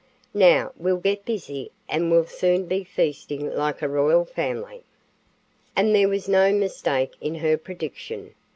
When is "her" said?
7.35-7.55